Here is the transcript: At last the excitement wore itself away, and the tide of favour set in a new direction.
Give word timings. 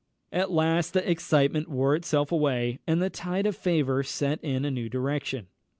At 0.31 0.49
last 0.49 0.93
the 0.93 1.07
excitement 1.07 1.67
wore 1.67 1.93
itself 1.95 2.31
away, 2.31 2.79
and 2.87 2.99
the 3.03 3.11
tide 3.11 3.45
of 3.45 3.55
favour 3.55 4.01
set 4.01 4.43
in 4.43 4.65
a 4.65 4.71
new 4.71 4.89
direction. 4.89 5.45